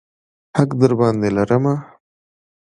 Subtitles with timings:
[0.57, 1.75] حق درباندې لرمه.